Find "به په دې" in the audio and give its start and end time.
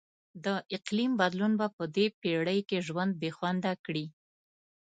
1.59-2.05